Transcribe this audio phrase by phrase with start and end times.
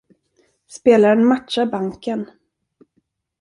[0.75, 2.25] Spelaren matchar banken.